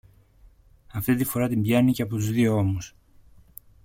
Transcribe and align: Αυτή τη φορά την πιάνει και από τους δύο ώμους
Αυτή 0.91 1.15
τη 1.15 1.23
φορά 1.23 1.47
την 1.47 1.61
πιάνει 1.61 1.91
και 1.91 2.01
από 2.01 2.15
τους 2.15 2.29
δύο 2.31 2.55
ώμους 2.57 2.95